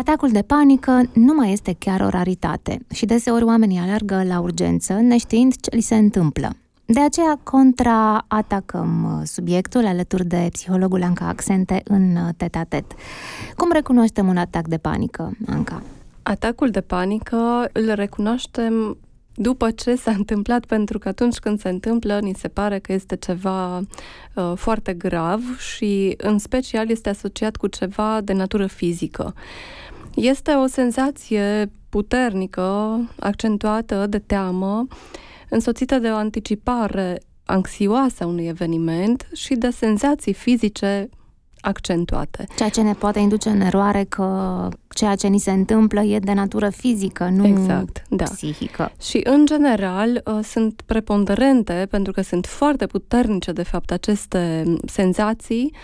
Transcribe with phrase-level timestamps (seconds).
[0.00, 4.92] Atacul de panică nu mai este chiar o raritate și deseori oamenii alergă la urgență
[4.92, 6.56] neștiind ce li se întâmplă.
[6.84, 12.84] De aceea contraatacăm uh, subiectul alături de psihologul Anca Accente în uh, tetatet.
[13.56, 15.82] Cum recunoaștem un atac de panică, Anca?
[16.22, 18.96] Atacul de panică îl recunoaștem
[19.34, 23.16] după ce s-a întâmplat, pentru că atunci când se întâmplă, ni se pare că este
[23.16, 29.34] ceva uh, foarte grav și, în special, este asociat cu ceva de natură fizică.
[30.14, 34.86] Este o senzație puternică, accentuată de teamă,
[35.48, 41.08] însoțită de o anticipare anxioasă a unui eveniment și de senzații fizice
[41.60, 42.46] accentuate.
[42.56, 46.32] Ceea ce ne poate induce în eroare că ceea ce ni se întâmplă e de
[46.32, 48.24] natură fizică, nu exact, da.
[48.24, 48.92] psihică.
[49.02, 55.74] Și, în general, uh, sunt preponderente, pentru că sunt foarte puternice, de fapt, aceste senzații,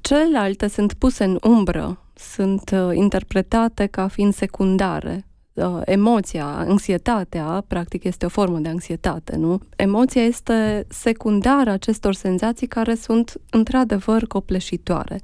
[0.00, 8.04] celelalte sunt puse în umbră, sunt uh, interpretate ca fiind secundare uh, emoția, anxietatea, practic
[8.04, 9.60] este o formă de anxietate, nu?
[9.76, 15.20] Emoția este secundară acestor senzații care sunt într-adevăr copleșitoare.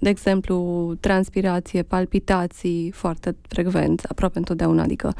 [0.00, 5.14] De exemplu, transpirație, palpitații foarte frecvent, aproape întotdeauna, adică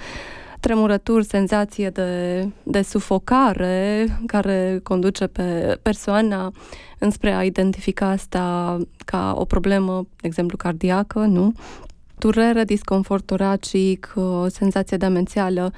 [0.65, 6.53] tremurături, senzație de, de sufocare care conduce pe persoana
[6.99, 11.53] înspre a identifica asta ca o problemă, de exemplu, cardiacă, nu?
[12.19, 14.15] durere, disconfort toracic,
[14.47, 15.73] senzație demențială,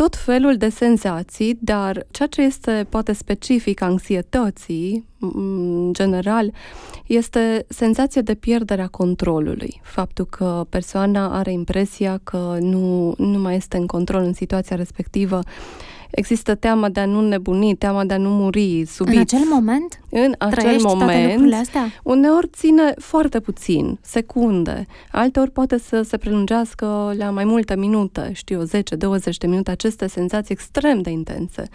[0.00, 6.52] tot felul de senzații, dar ceea ce este poate specific anxietății, în general,
[7.06, 9.80] este senzația de pierdere a controlului.
[9.82, 15.40] Faptul că persoana are impresia că nu, nu mai este în control în situația respectivă
[16.10, 19.14] există teama de a nu nebuni, teama de a nu muri subit.
[19.14, 20.00] În acel moment?
[20.10, 21.54] În acel moment.
[21.54, 21.92] astea?
[22.02, 24.86] Uneori ține foarte puțin, secunde.
[25.12, 28.68] Alteori poate să se prelungească la mai multe minute, știu 10-20
[29.38, 31.68] de minute, aceste senzații extrem de intense.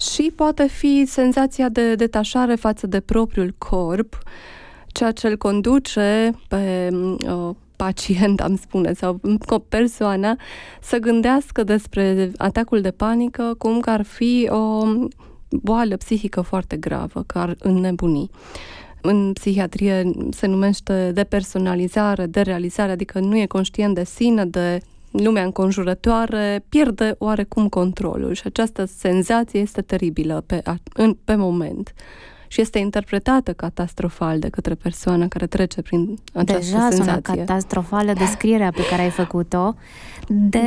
[0.00, 4.18] Și poate fi senzația de detașare față de propriul corp,
[4.86, 7.54] ceea ce îl conduce pe uh,
[7.84, 9.20] pacient, am spune, sau
[9.68, 10.36] persoana
[10.80, 14.84] să gândească despre atacul de panică cum că ar fi o
[15.50, 18.30] boală psihică foarte gravă, că ar înnebuni.
[19.00, 24.80] În psihiatrie se numește depersonalizare, derealizare, adică nu e conștient de sine, de
[25.10, 30.62] lumea înconjurătoare, pierde oarecum controlul și această senzație este teribilă pe,
[30.94, 31.94] în, pe moment
[32.52, 37.04] și este interpretată catastrofal de către persoana care trece prin această Deja senzație.
[37.04, 39.74] sună catastrofală descrierea pe care ai făcut-o.
[40.28, 40.58] De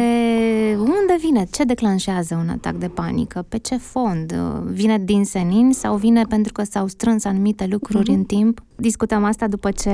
[0.78, 1.46] unde vine?
[1.52, 3.46] Ce declanșează un atac de panică?
[3.50, 4.34] Pe ce fond?
[4.66, 8.18] Vine din senin sau vine pentru că s-au strâns anumite lucruri mm-hmm.
[8.18, 8.64] în timp?
[8.76, 9.92] Discutăm asta după ce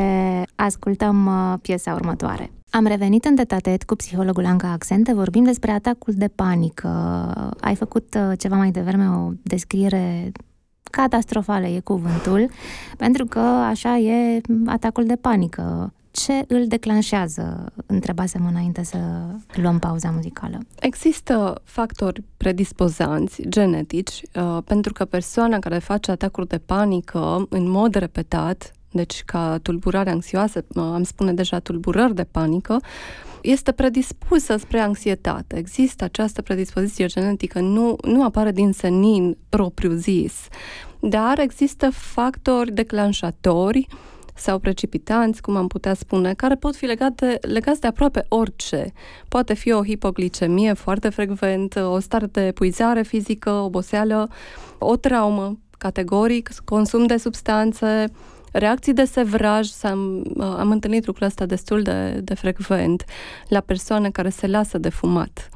[0.56, 2.52] ascultăm uh, piesa următoare.
[2.70, 6.88] Am revenit în detatet cu psihologul Anca Accente, vorbim despre atacul de panică.
[7.62, 10.32] Ai făcut uh, ceva mai devreme o descriere
[10.90, 12.50] catastrofală e cuvântul,
[12.98, 15.94] pentru că așa e atacul de panică.
[16.12, 17.74] Ce îl declanșează?
[17.86, 18.98] Întrebasem înainte să
[19.54, 20.60] luăm pauza muzicală.
[20.80, 27.96] Există factori predispozanți genetici, uh, pentru că persoana care face atacuri de panică în mod
[27.96, 32.82] repetat, deci ca tulburare anxioasă, uh, am spune deja tulburări de panică,
[33.42, 35.58] este predispusă spre anxietate.
[35.58, 40.48] Există această predispoziție genetică, nu, nu apare din senin propriu zis,
[41.00, 43.88] dar există factori declanșatori
[44.36, 48.94] sau precipitanți, cum am putea spune, care pot fi legate, legați de aproape orice.
[49.28, 54.30] Poate fi o hipoglicemie foarte frecvent, o stare de epuizare fizică, oboseală,
[54.78, 58.06] o traumă, categoric, consum de substanțe,
[58.52, 63.06] reacții de sevraj, am, am întâlnit lucrul ăsta destul de, de frecvent
[63.48, 65.50] la persoane care se lasă de fumat.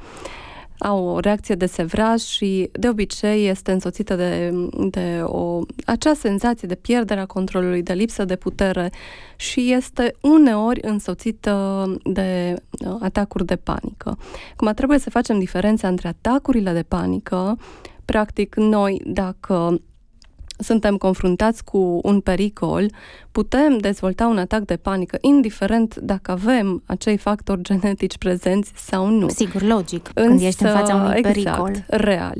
[0.78, 4.52] Au o reacție de sevraj și de obicei este însoțită de,
[4.90, 8.92] de o, acea senzație de pierdere a controlului, de lipsă de putere
[9.36, 12.54] și este uneori însoțită de
[12.86, 14.18] uh, atacuri de panică.
[14.56, 17.58] Cum trebuie să facem diferența între atacurile de panică,
[18.04, 19.80] practic noi dacă
[20.64, 22.90] suntem confruntați cu un pericol,
[23.32, 29.28] putem dezvolta un atac de panică, indiferent dacă avem acei factori genetici prezenți sau nu.
[29.28, 31.84] Sigur, logic, Însă, când ești în fața unui exact, pericol.
[31.86, 32.36] real.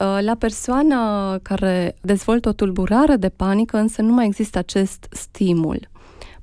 [0.00, 5.90] Uh, la persoana care dezvoltă o tulburare de panică, însă nu mai există acest stimul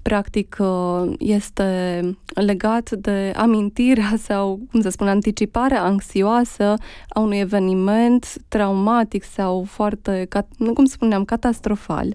[0.01, 2.01] practic uh, este
[2.33, 6.73] legat de amintirea sau, cum să spun, anticiparea anxioasă
[7.09, 10.27] a unui eveniment traumatic sau foarte,
[10.73, 12.07] cum spuneam, catastrofal.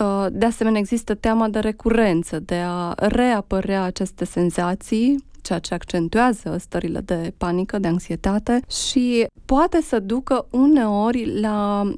[0.00, 6.56] Uh, de asemenea, există teama de recurență, de a reapărea aceste senzații ceea ce accentuează
[6.58, 11.90] stările de panică, de anxietate și poate să ducă uneori la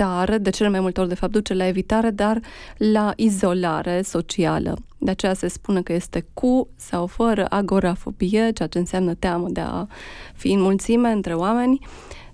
[0.00, 2.40] evitare, de cele mai multe ori de fapt duce la evitare, dar
[2.76, 4.76] la izolare socială.
[4.98, 9.60] De aceea se spune că este cu sau fără agorafobie, ceea ce înseamnă teamă de
[9.60, 9.86] a
[10.34, 11.78] fi în mulțime între oameni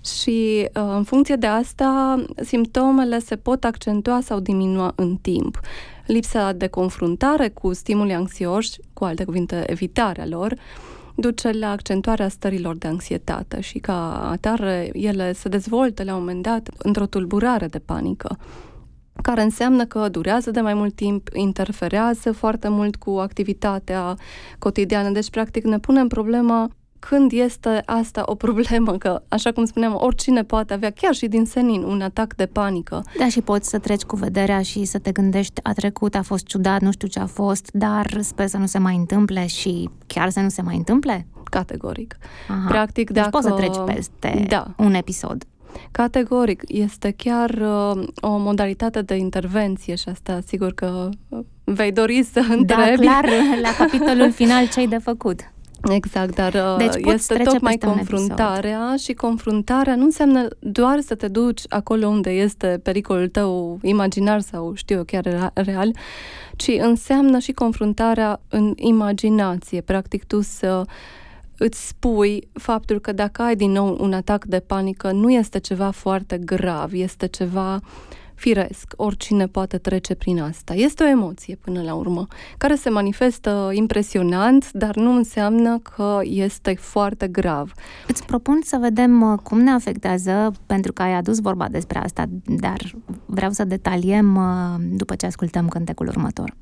[0.04, 5.60] și uh, în funcție de asta simptomele se pot accentua sau diminua în timp.
[6.06, 10.54] Lipsa de confruntare cu stimuli anxioși, cu alte cuvinte, evitarea lor,
[11.16, 16.42] duce la accentuarea stărilor de anxietate și ca atare ele se dezvoltă la un moment
[16.42, 18.38] dat într-o tulburare de panică
[19.22, 24.16] care înseamnă că durează de mai mult timp, interferează foarte mult cu activitatea
[24.58, 25.10] cotidiană.
[25.10, 26.70] Deci, practic, ne punem problema
[27.08, 31.44] când este asta o problemă, că, așa cum spuneam, oricine poate avea, chiar și din
[31.44, 33.04] senin, un atac de panică.
[33.18, 36.44] Da, și poți să treci cu vederea și să te gândești, a trecut, a fost
[36.44, 40.30] ciudat, nu știu ce a fost, dar sper să nu se mai întâmple și chiar
[40.30, 41.26] să nu se mai întâmple?
[41.50, 42.16] Categoric.
[42.48, 42.68] Aha.
[42.68, 43.28] Practic, deci dacă...
[43.30, 44.66] poți să treci peste da.
[44.76, 45.44] un episod.
[45.90, 52.22] Categoric, este chiar uh, o modalitate de intervenție și asta sigur că uh, vei dori
[52.32, 53.04] să da, întrebi.
[53.04, 53.28] Da, clar,
[53.62, 55.40] la capitolul final ce ai de făcut.
[55.88, 61.62] Exact, dar uh, deci este tocmai confruntarea și confruntarea nu înseamnă doar să te duci
[61.68, 65.90] acolo unde este pericolul tău imaginar sau știu eu chiar real,
[66.56, 70.84] ci înseamnă și confruntarea în imaginație, practic tu să
[71.58, 75.90] îți spui faptul că dacă ai din nou un atac de panică, nu este ceva
[75.90, 77.80] foarte grav, este ceva uh,
[78.36, 80.74] firesc, oricine poate trece prin asta.
[80.74, 82.26] Este o emoție până la urmă,
[82.58, 87.72] care se manifestă impresionant, dar nu înseamnă că este foarte grav.
[88.06, 92.24] Îți propun să vedem uh, cum ne afectează, pentru că ai adus vorba despre asta,
[92.44, 92.94] dar
[93.26, 96.54] vreau să detaliem uh, după ce ascultăm cântecul următor.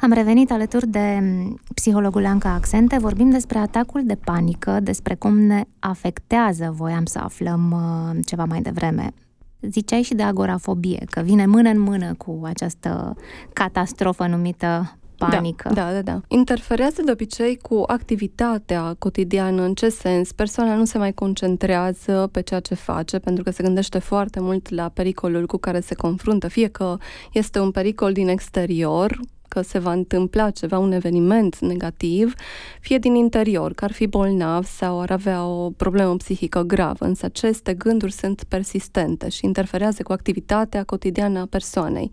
[0.00, 5.38] Am revenit alături de mm, psihologul Anca Accente, vorbim despre atacul de panică, despre cum
[5.38, 9.12] ne afectează, voiam să aflăm uh, ceva mai devreme,
[9.60, 13.16] Ziceai și de agorafobie, că vine mână în mână cu această
[13.52, 15.70] catastrofă numită panică.
[15.74, 16.20] Da, da, da.
[16.28, 19.62] Interferează de obicei cu activitatea cotidiană.
[19.62, 20.32] În ce sens?
[20.32, 24.68] Persoana nu se mai concentrează pe ceea ce face pentru că se gândește foarte mult
[24.68, 26.48] la pericolul cu care se confruntă.
[26.48, 26.96] Fie că
[27.32, 32.34] este un pericol din exterior, că se va întâmpla ceva, un eveniment negativ,
[32.80, 37.24] fie din interior, că ar fi bolnav sau ar avea o problemă psihică gravă, însă
[37.24, 42.10] aceste gânduri sunt persistente și interferează cu activitatea cotidiană a persoanei.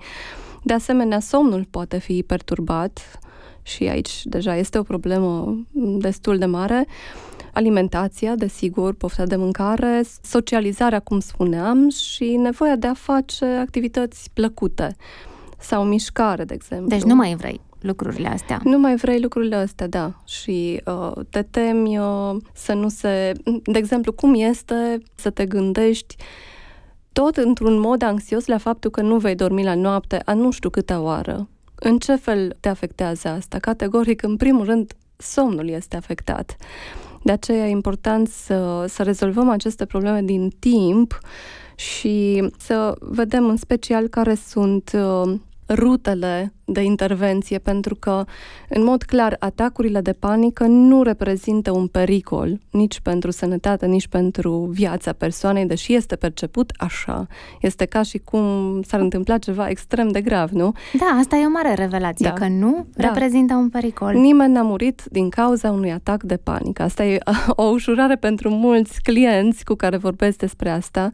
[0.64, 3.20] De asemenea, somnul poate fi perturbat
[3.62, 5.58] și aici deja este o problemă
[5.98, 6.88] destul de mare.
[7.54, 14.96] Alimentația, desigur, pofta de mâncare, socializarea, cum spuneam, și nevoia de a face activități plăcute
[15.66, 16.88] sau mișcare, de exemplu.
[16.88, 18.60] Deci nu mai vrei lucrurile astea.
[18.64, 20.14] Nu mai vrei lucrurile astea, da.
[20.26, 23.32] Și uh, te temi uh, să nu se...
[23.64, 26.16] De exemplu, cum este să te gândești
[27.12, 30.70] tot într-un mod anxios la faptul că nu vei dormi la noapte a nu știu
[30.70, 31.48] câte oară.
[31.76, 33.60] În ce fel te afectează asta?
[33.60, 36.56] Categoric, în primul rând, somnul este afectat.
[37.24, 41.20] De aceea e important să, să rezolvăm aceste probleme din timp
[41.76, 45.40] și să vedem în special care sunt uh,
[45.70, 48.24] rutele de intervenție, pentru că,
[48.70, 54.70] în mod clar, atacurile de panică nu reprezintă un pericol nici pentru sănătate, nici pentru
[54.72, 57.28] viața persoanei, deși este perceput așa.
[57.62, 60.72] Este ca și cum s-ar întâmpla ceva extrem de grav, nu?
[61.00, 62.34] Da, asta e o mare revelație, da.
[62.34, 63.08] că nu da.
[63.08, 64.14] reprezintă un pericol.
[64.14, 66.84] Nimeni n-a murit din cauza unui atac de panică.
[66.84, 67.18] Asta e
[67.50, 71.10] o ușurare pentru mulți clienți cu care vorbesc despre asta.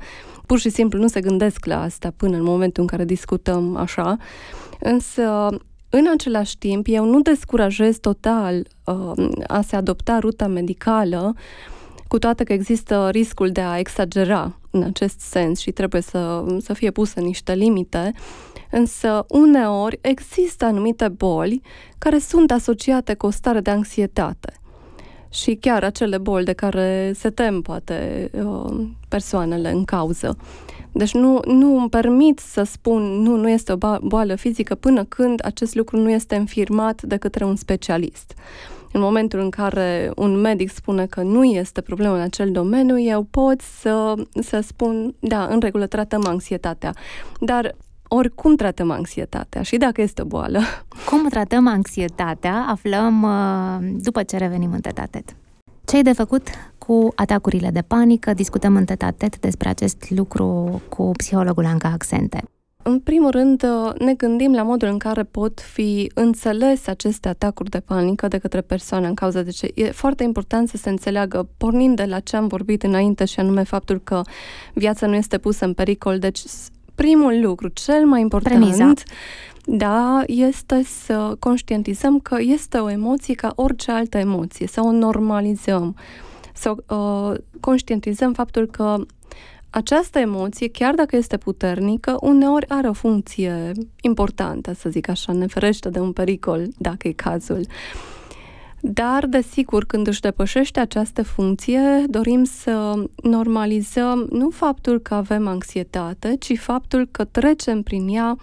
[0.45, 4.17] Pur și simplu nu se gândesc la asta până în momentul în care discutăm așa.
[4.83, 5.21] Însă,
[5.93, 11.33] în același timp, eu nu descurajez total uh, a se adopta ruta medicală,
[12.07, 16.73] cu toate că există riscul de a exagera în acest sens și trebuie să, să
[16.73, 18.13] fie puse niște limite,
[18.71, 21.61] însă uneori există anumite boli
[21.97, 24.60] care sunt asociate cu o stare de anxietate
[25.31, 30.37] și chiar acele boli de care se tem poate uh, persoanele în cauză.
[30.91, 35.45] Deci nu, nu îmi permit să spun nu, nu este o boală fizică până când
[35.45, 38.33] acest lucru nu este înfirmat de către un specialist.
[38.93, 43.27] În momentul în care un medic spune că nu este problemă în acel domeniu, eu
[43.31, 46.93] pot să, să spun, da, în regulă tratăm anxietatea.
[47.39, 47.75] Dar
[48.13, 50.59] oricum tratăm anxietatea și dacă este o boală.
[51.09, 55.35] Cum tratăm anxietatea aflăm uh, după ce revenim în tetatet.
[55.85, 58.33] Ce ai de făcut cu atacurile de panică?
[58.33, 62.43] Discutăm în tetatet despre acest lucru cu psihologul Anca Accente.
[62.83, 63.65] În primul rând,
[63.99, 68.61] ne gândim la modul în care pot fi înțelese aceste atacuri de panică de către
[68.61, 72.35] persoane în cauza de ce e foarte important să se înțeleagă, pornind de la ce
[72.35, 74.21] am vorbit înainte și anume faptul că
[74.73, 76.19] viața nu este pusă în pericol.
[76.19, 76.39] Deci,
[77.01, 78.93] primul lucru, cel mai important, Premiza.
[79.65, 85.95] da, este să conștientizăm că este o emoție ca orice altă emoție, să o normalizăm,
[86.53, 88.95] să uh, conștientizăm faptul că
[89.69, 95.47] această emoție, chiar dacă este puternică, uneori are o funcție importantă, să zic așa, ne
[95.47, 97.65] ferește de un pericol, dacă e cazul.
[98.81, 106.35] Dar, desigur, când își depășește această funcție, dorim să normalizăm nu faptul că avem anxietate,
[106.39, 108.35] ci faptul că trecem prin ea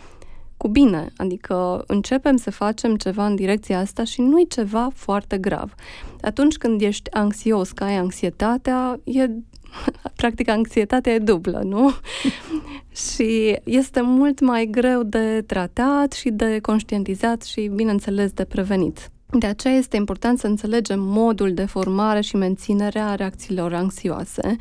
[0.57, 5.39] cu bine, adică începem să facem ceva în direcția asta și nu e ceva foarte
[5.39, 5.75] grav.
[6.21, 9.31] Atunci când ești anxios, că ai anxietatea, e
[10.17, 11.91] practic anxietatea e dublă, nu?
[13.13, 19.11] și este mult mai greu de tratat și de conștientizat și, bineînțeles, de prevenit.
[19.31, 24.57] De aceea este important să înțelegem modul de formare și menținere a reacțiilor anxioase.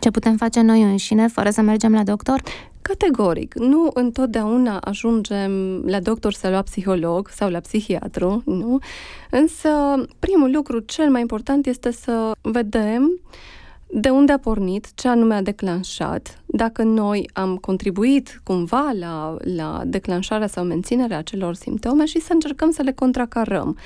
[0.00, 2.42] Ce putem face noi înșine fără să mergem la doctor?
[2.82, 3.54] Categoric.
[3.54, 8.78] Nu întotdeauna ajungem la doctor sau la psiholog sau la psihiatru, nu?
[9.30, 9.68] Însă,
[10.18, 13.20] primul lucru cel mai important este să vedem
[13.86, 19.82] de unde a pornit, ce anume a declanșat, dacă noi am contribuit cumva la, la
[19.86, 23.76] declanșarea sau menținerea acelor simptome și să încercăm să le contracarăm.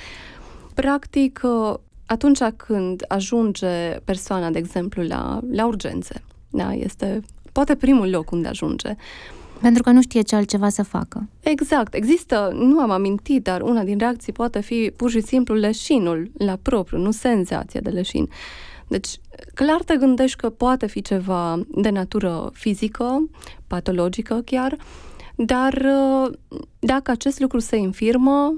[0.73, 1.41] Practic,
[2.05, 8.47] atunci când ajunge persoana, de exemplu, la, la urgențe, da, este poate primul loc unde
[8.47, 8.95] ajunge.
[9.61, 11.27] Pentru că nu știe ce altceva să facă.
[11.39, 11.93] Exact.
[11.93, 16.57] Există, nu am amintit, dar una din reacții poate fi pur și simplu leșinul la
[16.61, 18.29] propriu, nu senzația de leșin.
[18.91, 19.19] Deci,
[19.53, 23.29] clar te gândești că poate fi ceva de natură fizică,
[23.67, 24.77] patologică chiar,
[25.45, 26.31] dar uh,
[26.79, 28.55] dacă acest lucru se infirmă,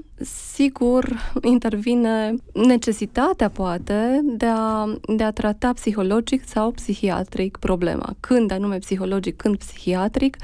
[0.54, 8.14] sigur intervine necesitatea, poate, de a, de a trata psihologic sau psihiatric problema.
[8.20, 10.36] Când anume psihologic, când psihiatric,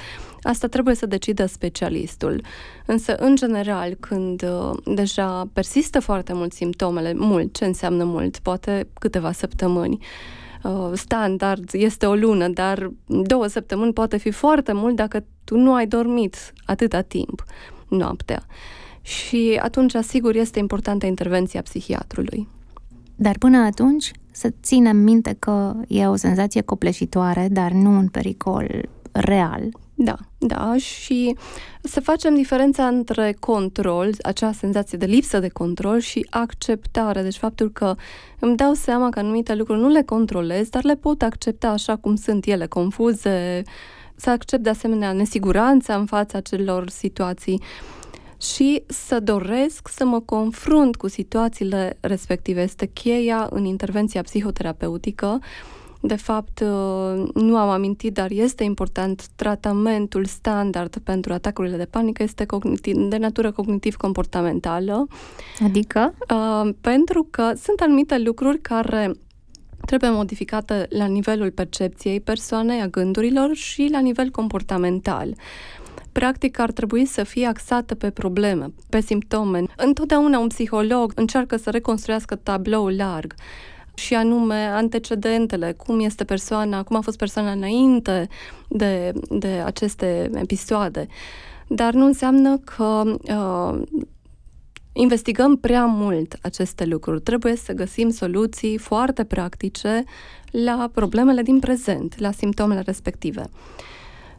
[0.43, 2.43] asta trebuie să decidă specialistul.
[2.87, 8.39] Însă, în general, când uh, deja persistă foarte mult simptomele, mult, ce înseamnă mult?
[8.39, 9.99] Poate câteva săptămâni,
[10.63, 15.75] uh, standard este o lună, dar două săptămâni poate fi foarte mult dacă tu nu
[15.75, 17.45] ai dormit atâta timp
[17.89, 18.47] noaptea.
[19.03, 22.49] Și atunci, sigur, este importantă intervenția psihiatrului.
[23.17, 28.89] Dar până atunci, să ținem minte că e o senzație copleșitoare, dar nu un pericol
[29.13, 29.69] real.
[30.03, 31.37] Da, da, și
[31.83, 37.71] să facem diferența între control, acea senzație de lipsă de control și acceptare, deci faptul
[37.71, 37.95] că
[38.39, 42.17] îmi dau seama că anumite lucruri nu le controlez, dar le pot accepta așa cum
[42.17, 43.63] sunt ele, confuze,
[44.17, 47.63] să accept de asemenea nesiguranța în fața acelor situații
[48.41, 52.63] și să doresc să mă confrunt cu situațiile respective.
[52.63, 55.41] Este cheia în intervenția psihoterapeutică
[56.01, 62.23] de fapt, uh, nu am amintit, dar este important, tratamentul standard pentru atacurile de panică
[62.23, 65.07] este cognitiv, de natură cognitiv-comportamentală.
[65.65, 66.15] Adică?
[66.31, 69.13] Uh, pentru că sunt anumite lucruri care
[69.87, 75.35] trebuie modificate la nivelul percepției persoanei, a gândurilor și la nivel comportamental
[76.13, 79.63] practic ar trebui să fie axată pe probleme, pe simptome.
[79.77, 83.35] Întotdeauna un psiholog încearcă să reconstruiască tabloul larg
[84.01, 88.29] și anume antecedentele, cum este persoana, cum a fost persoana înainte
[88.69, 91.07] de, de aceste episoade.
[91.67, 93.83] Dar nu înseamnă că uh,
[94.93, 97.21] investigăm prea mult aceste lucruri.
[97.21, 100.05] Trebuie să găsim soluții foarte practice
[100.51, 103.45] la problemele din prezent, la simptomele respective.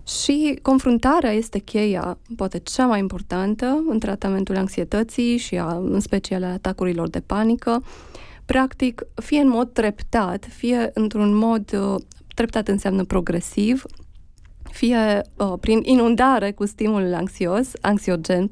[0.07, 6.43] Și confruntarea este cheia, poate cea mai importantă, în tratamentul anxietății și a, în special
[6.43, 7.83] a atacurilor de panică.
[8.51, 12.01] Practic, fie în mod treptat, fie într-un mod uh,
[12.35, 13.83] treptat înseamnă progresiv,
[14.71, 18.47] fie uh, prin inundare cu stimul anxios, anxiogen,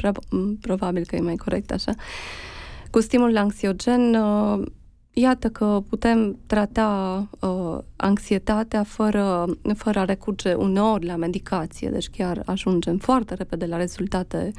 [0.61, 1.91] probabil că e mai corect așa,
[2.91, 4.65] cu stimul anxiogen, uh,
[5.13, 12.41] iată că putem trata uh, anxietatea fără, fără a recurge uneori la medicație, deci chiar
[12.45, 14.51] ajungem foarte repede la rezultate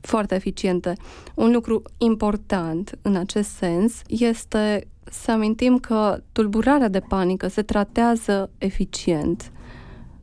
[0.00, 0.92] foarte eficiente.
[1.34, 8.50] Un lucru important în acest sens este să amintim că tulburarea de panică se tratează
[8.58, 9.52] eficient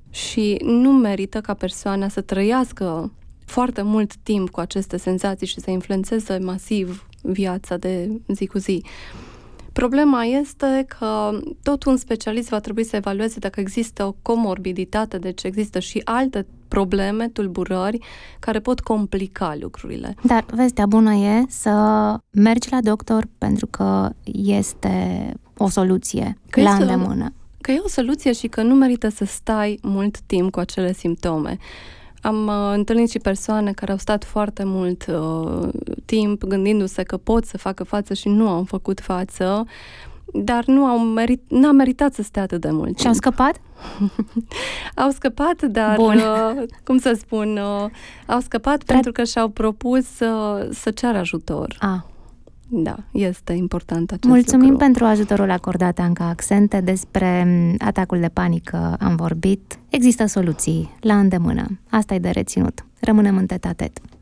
[0.09, 3.11] și nu merită ca persoana să trăiască
[3.45, 8.83] foarte mult timp cu aceste senzații și să influențeze masiv viața de zi cu zi.
[9.77, 15.43] Problema este că tot un specialist va trebui să evalueze dacă există o comorbiditate, deci
[15.43, 17.99] există și alte probleme, tulburări,
[18.39, 20.15] care pot complica lucrurile.
[20.23, 21.71] Dar vestea bună e să
[22.31, 27.33] mergi la doctor pentru că este o soluție că la îndemână.
[27.61, 31.57] Că e o soluție și că nu merită să stai mult timp cu acele simptome.
[32.21, 35.69] Am uh, întâlnit și persoane care au stat foarte mult uh,
[36.07, 39.65] timp gândindu-se că pot să facă față și nu au făcut față,
[40.33, 42.99] dar nu au merit, n-a meritat să stea atât de mult.
[42.99, 43.61] Și au scăpat?
[45.03, 47.89] au scăpat, dar, uh, cum să spun, uh,
[48.25, 51.77] au scăpat Tra- pentru că și-au propus să, să ceară ajutor.
[51.79, 51.99] Ah.
[52.69, 54.77] Da, este important acest Mulțumim lucru.
[54.85, 56.81] pentru ajutorul acordat, Anca Accente.
[56.81, 59.79] Despre mm, atacul de panică am vorbit.
[59.89, 61.79] Există soluții la îndemână.
[61.89, 62.85] Asta e de reținut.
[62.99, 63.65] Rămânem în tet